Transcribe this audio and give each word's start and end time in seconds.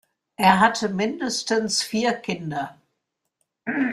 Er 0.37 0.59
hatte 0.59 0.89
mindestens 0.89 1.83
vier 1.83 2.13
Kinder. 2.13 2.75